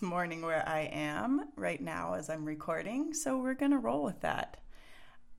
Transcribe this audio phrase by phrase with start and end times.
[0.00, 4.20] Morning where I am right now as I'm recording, so we're going to roll with
[4.20, 4.58] that.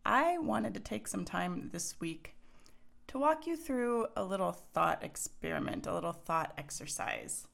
[0.06, 2.36] I wanted to take some time this week
[3.08, 7.48] to walk you through a little thought experiment, a little thought exercise.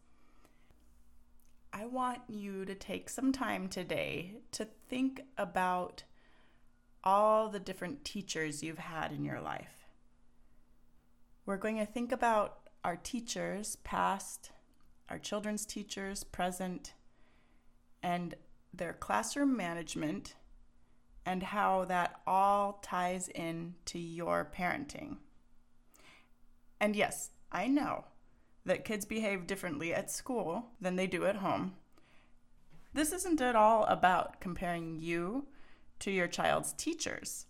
[1.71, 6.03] I want you to take some time today to think about
[7.03, 9.85] all the different teachers you've had in your life.
[11.45, 14.49] We're going to think about our teachers, past,
[15.09, 16.93] our children's teachers present,
[18.01, 18.35] and
[18.73, 20.35] their classroom management,
[21.25, 25.17] and how that all ties in to your parenting.
[26.79, 28.05] And yes, I know
[28.65, 31.75] that kids behave differently at school than they do at home.
[32.93, 35.47] This isn't at all about comparing you
[35.99, 37.45] to your child's teachers.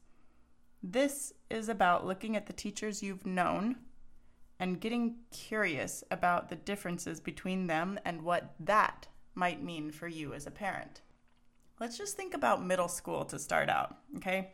[0.81, 3.77] This is about looking at the teachers you've known
[4.59, 10.33] and getting curious about the differences between them and what that might mean for you
[10.33, 11.01] as a parent.
[11.79, 14.51] Let's just think about middle school to start out, okay?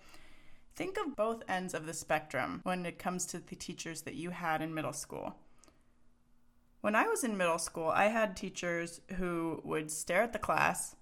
[0.75, 4.31] Think of both ends of the spectrum when it comes to the teachers that you
[4.31, 5.35] had in middle school.
[6.81, 10.95] When I was in middle school, I had teachers who would stare at the class,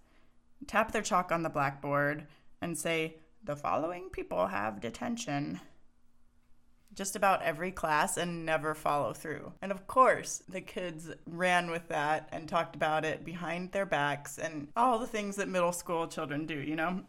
[0.67, 2.27] tap their chalk on the blackboard,
[2.61, 5.61] and say, The following people have detention
[6.93, 9.53] just about every class and never follow through.
[9.61, 14.37] And of course, the kids ran with that and talked about it behind their backs
[14.37, 17.03] and all the things that middle school children do, you know?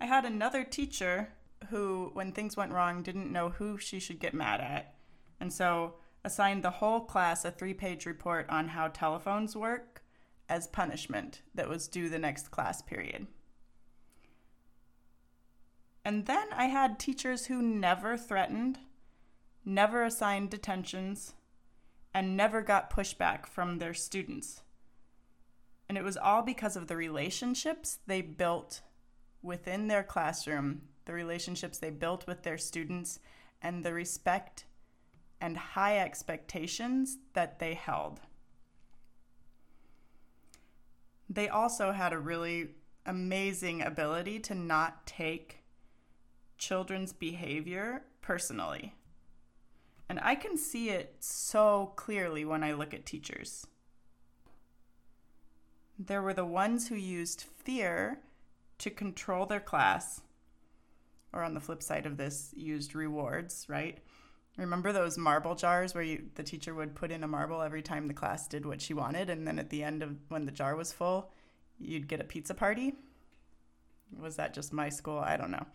[0.00, 1.28] I had another teacher
[1.68, 4.94] who, when things went wrong, didn't know who she should get mad at.
[5.40, 10.02] And so assigned the whole class a three page report on how telephones work
[10.48, 13.26] as punishment that was due the next class period.
[16.04, 18.78] And then I had teachers who never threatened
[19.64, 21.34] never assigned detentions,
[22.12, 24.62] and never got pushback from their students.
[25.88, 28.80] And it was all because of the relationships they built
[29.42, 33.18] within their classroom, the relationships they built with their students,
[33.62, 34.64] and the respect
[35.40, 38.20] and high expectations that they held.
[41.28, 42.70] They also had a really
[43.06, 45.64] amazing ability to not take
[46.58, 48.94] children's behavior personally.
[50.22, 53.66] I can see it so clearly when I look at teachers.
[55.98, 58.20] There were the ones who used fear
[58.78, 60.22] to control their class,
[61.32, 63.98] or on the flip side of this, used rewards, right?
[64.56, 68.08] Remember those marble jars where you, the teacher would put in a marble every time
[68.08, 70.74] the class did what she wanted, and then at the end of when the jar
[70.74, 71.30] was full,
[71.78, 72.94] you'd get a pizza party?
[74.18, 75.18] Was that just my school?
[75.18, 75.66] I don't know.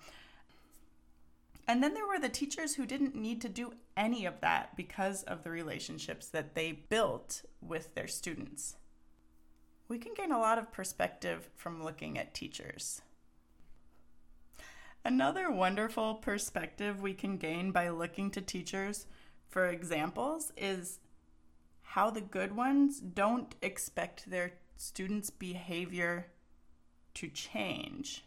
[1.68, 5.24] And then there were the teachers who didn't need to do any of that because
[5.24, 8.76] of the relationships that they built with their students.
[9.88, 13.02] We can gain a lot of perspective from looking at teachers.
[15.04, 19.06] Another wonderful perspective we can gain by looking to teachers
[19.48, 21.00] for examples is
[21.82, 26.28] how the good ones don't expect their students' behavior
[27.14, 28.26] to change.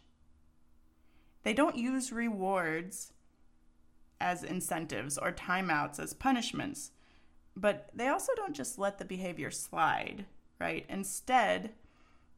[1.43, 3.13] They don't use rewards
[4.21, 6.91] as incentives or timeouts as punishments.
[7.55, 10.25] But they also don't just let the behavior slide,
[10.59, 10.85] right?
[10.89, 11.71] Instead,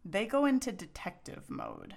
[0.03, 1.96] they go into detective mode.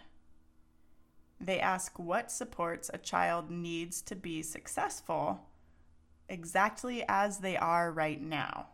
[1.41, 5.41] They ask what supports a child needs to be successful
[6.29, 8.69] exactly as they are right now.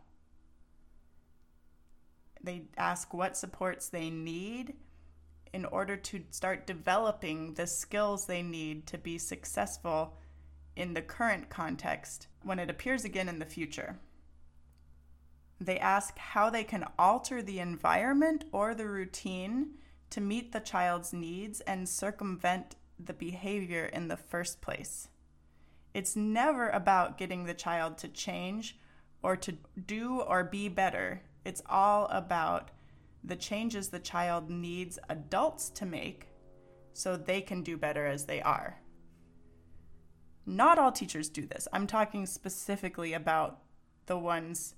[2.43, 4.75] They ask what supports they need
[5.53, 10.17] in order to start developing the skills they need to be successful
[10.75, 13.99] in the current context when it appears again in the future.
[15.59, 19.75] They ask how they can alter the environment or the routine
[20.09, 25.07] to meet the child's needs and circumvent the behavior in the first place.
[25.93, 28.79] It's never about getting the child to change
[29.21, 31.21] or to do or be better.
[31.45, 32.71] It's all about
[33.23, 36.27] the changes the child needs adults to make
[36.93, 38.79] so they can do better as they are.
[40.51, 41.65] Not all teachers do this.
[41.71, 43.59] I'm talking specifically about
[44.07, 44.75] the ones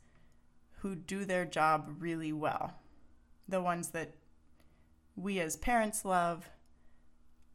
[0.82, 2.76] who do their job really well,
[3.48, 4.12] the ones that
[5.16, 6.48] we as parents love,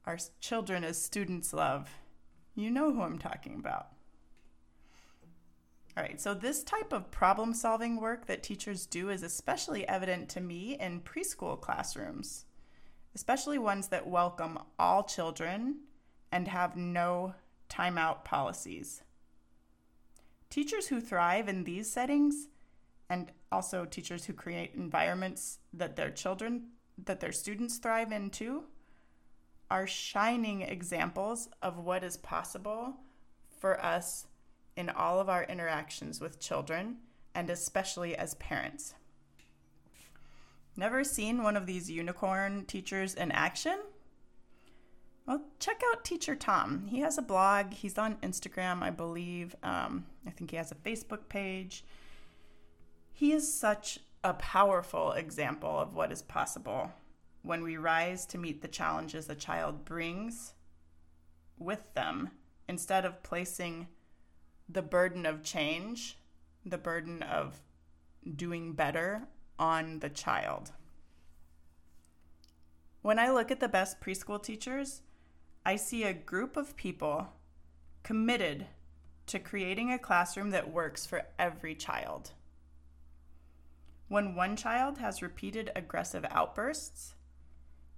[0.05, 1.91] our children as students love.
[2.57, 3.87] You know who I'm talking about.
[5.97, 10.29] All right, so this type of problem solving work that teachers do is especially evident
[10.31, 12.47] to me in preschool classrooms,
[13.15, 15.83] especially ones that welcome all children
[16.33, 17.35] and have no
[17.69, 19.03] timeout policies.
[20.51, 22.49] Teachers who thrive in these settings
[23.11, 26.69] and also teachers who create environments that their children
[27.05, 28.65] that their students thrive in too
[29.71, 32.97] are shining examples of what is possible
[33.59, 34.27] for us
[34.77, 36.97] in all of our interactions with children,
[37.35, 38.95] and especially as parents.
[40.77, 43.79] Never seen one of these unicorn teachers in action?
[45.29, 46.87] Well, check out Teacher Tom.
[46.87, 47.75] He has a blog.
[47.75, 49.55] He's on Instagram, I believe.
[49.63, 51.85] Um, I think he has a Facebook page.
[53.13, 56.93] He is such a powerful example of what is possible
[57.43, 60.55] when we rise to meet the challenges a child brings
[61.59, 62.31] with them
[62.67, 63.89] instead of placing
[64.67, 66.17] the burden of change,
[66.65, 67.61] the burden of
[68.35, 69.29] doing better
[69.59, 70.73] on the child.
[73.03, 75.03] When I look at the best preschool teachers,
[75.69, 77.29] I see a group of people
[78.03, 78.67] committed
[79.27, 82.33] to creating a classroom that works for every child.
[84.09, 87.15] When one child has repeated aggressive outbursts,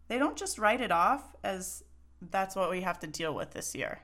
[0.08, 1.84] they don't just write it off as
[2.20, 4.00] that's what we have to deal with this year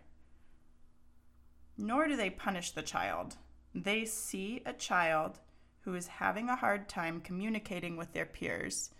[1.78, 3.36] nor do they punish the child.
[3.74, 5.40] They see a child
[5.80, 8.90] who is having a hard time communicating with their peers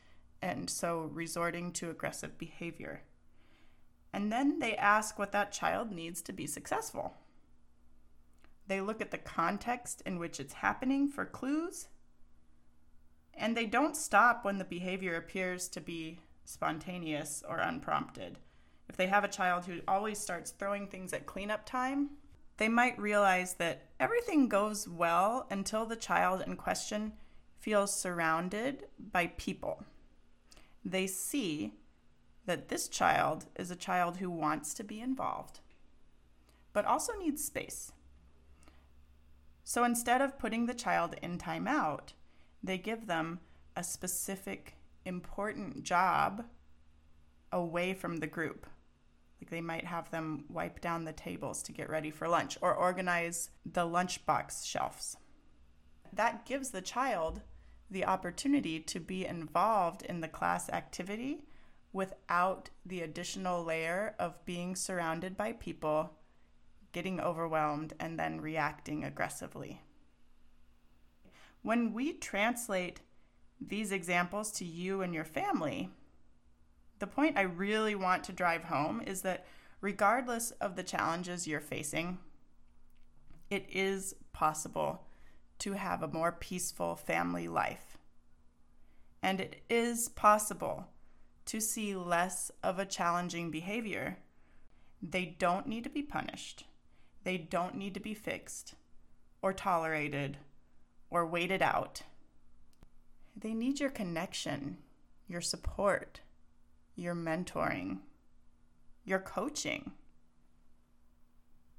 [0.43, 3.03] and so resorting to aggressive behavior.
[4.13, 7.15] And then they ask what that child needs to be successful.
[8.67, 11.89] They look at the context in which it's happening for clues,
[13.35, 18.39] and they don't stop when the behavior appears to be spontaneous or unprompted.
[18.89, 22.11] If they have a child who always starts throwing things at cleanup time,
[22.57, 27.13] they might realize that everything goes well until the child in question
[27.59, 29.85] feels surrounded by people.
[30.85, 31.75] They see
[32.47, 35.61] that this child is a child who wants to be involved,
[36.73, 37.93] but also needs space.
[39.65, 42.13] So instead of putting the child in timeout,
[42.63, 43.41] they give them
[43.77, 46.45] a specific important job
[47.53, 48.67] away from the group.
[49.41, 52.75] Like they might have them wipe down the tables to get ready for lunch or
[52.75, 55.17] organize the lunchbox shelves.
[56.13, 57.43] That gives the child
[57.91, 61.45] the opportunity to be involved in the class activity
[61.93, 66.11] without the additional layer of being surrounded by people,
[66.93, 69.83] getting overwhelmed, and then reacting aggressively.
[71.63, 73.01] When we translate
[73.61, 75.91] these examples to you and your family,
[76.99, 79.47] the point I really want to drive home is that
[79.81, 82.19] regardless of the challenges you're facing,
[83.51, 85.03] it is possible
[85.59, 87.99] to have a more peaceful family life.
[89.23, 90.87] And it is possible
[91.47, 94.19] to see less of a challenging behavior.
[95.03, 96.65] They don't need to be punished,
[97.25, 98.75] they don't need to be fixed
[99.43, 100.39] or tolerated
[101.11, 102.03] or waited out.
[103.37, 104.79] They need your connection,
[105.29, 106.21] your support
[106.97, 107.99] your mentoring,
[109.05, 109.93] your coaching.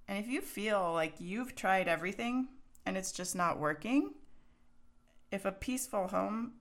[0.08, 2.48] And if you feel like you've tried everything
[2.86, 4.14] and it's just not working,
[5.32, 6.54] if a peaceful home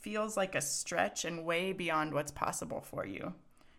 [0.00, 3.34] feels like a stretch and way beyond what's possible for you,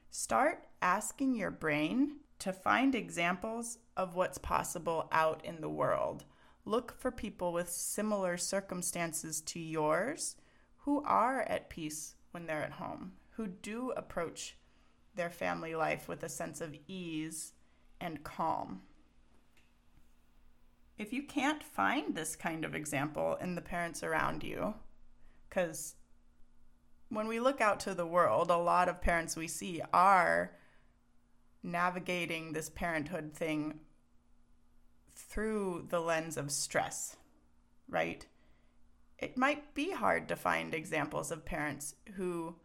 [0.09, 6.23] start asking your brain to find examples of what's possible out in the world.
[6.65, 10.35] Look for people with similar circumstances to yours
[10.77, 14.57] who are at peace when they're at home, who do approach
[15.15, 17.53] their family life with a sense of ease
[17.99, 18.81] and calm.
[20.97, 24.75] If you can't find this kind of example in the parents around you,
[25.49, 25.95] because
[27.11, 30.51] when we look out to the world, a lot of parents we see are
[31.61, 33.81] navigating this parenthood thing
[35.13, 37.17] through the lens of stress,
[37.89, 38.25] right?
[39.19, 42.55] It might be hard to find examples of parents who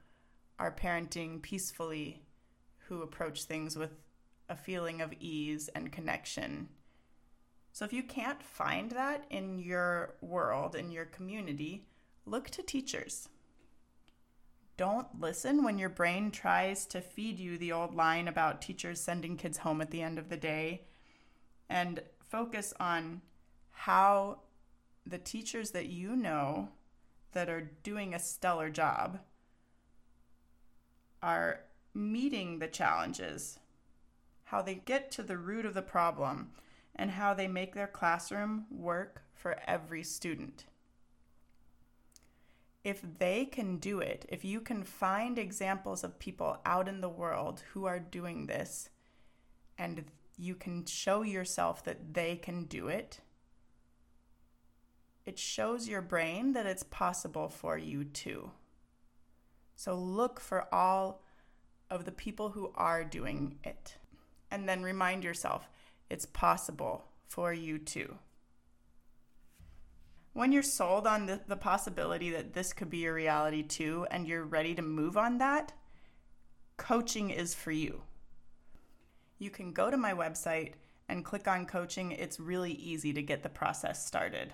[0.61, 2.23] are parenting peacefully,
[2.89, 3.91] who approach things with
[4.49, 6.69] a feeling of ease and connection.
[7.73, 11.89] So if you can't find that in your world, in your community,
[12.25, 13.29] look to teachers.
[14.77, 19.37] Don't listen when your brain tries to feed you the old line about teachers sending
[19.37, 20.83] kids home at the end of the day
[21.69, 23.23] and focus on
[23.71, 24.41] how
[25.07, 26.69] the teachers that you know
[27.33, 29.21] that are doing a stellar job
[31.23, 31.61] are
[31.95, 33.59] meeting the challenges,
[34.45, 36.51] how they get to the root of the problem,
[36.95, 40.67] and how they make their classroom work for every student.
[42.87, 47.09] If they can do it, if you can find examples of people out in the
[47.09, 48.91] world who are doing this,
[49.77, 50.05] and
[50.39, 53.21] you can show yourself that they can do it,
[55.25, 58.53] it shows your brain that it's possible for you too.
[59.75, 61.25] So look for all
[61.91, 63.97] of the people who are doing it.
[64.53, 65.69] And then remind yourself
[66.09, 68.17] it's possible for you too.
[70.37, 74.29] When you're sold on the, the possibility that this could be your reality too, and
[74.29, 75.73] you're ready to move on that,
[76.77, 78.03] coaching is for you.
[79.39, 80.75] You can go to my website
[81.09, 82.13] and click on coaching.
[82.13, 84.53] It's really easy to get the process started,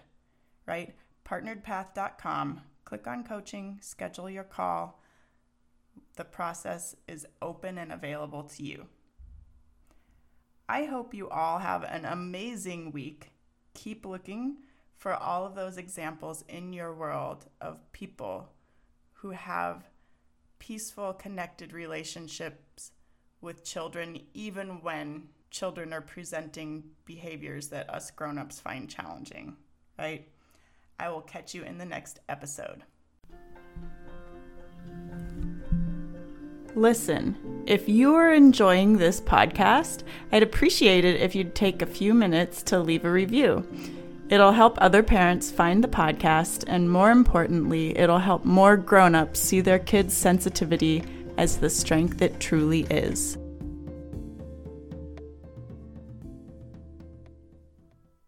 [0.67, 0.95] right?
[1.29, 2.61] Partneredpath.com.
[2.85, 5.03] Click on coaching, schedule your call.
[6.15, 8.87] The process is open and available to you.
[10.69, 13.33] I hope you all have an amazing week.
[13.75, 14.59] Keep looking
[15.03, 18.49] for all of those examples in your world of people
[19.15, 19.83] who have
[20.61, 22.93] peaceful, connected relationships
[23.41, 29.57] with children, even when children are presenting behaviors that us grown-ups find challenging,
[29.99, 30.29] right?
[31.01, 32.85] I will catch you in the next episode.
[36.77, 42.15] Listen, if you are enjoying this podcast, I'd appreciate it if you'd take a few
[42.15, 43.67] minutes to leave a review.
[44.33, 49.39] It'll help other parents find the podcast, and more importantly, it'll help more grown ups
[49.39, 51.05] see their kids' sensitivity
[51.37, 53.37] as the strength it truly is.